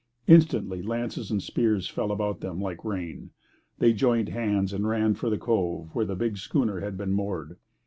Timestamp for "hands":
4.29-4.73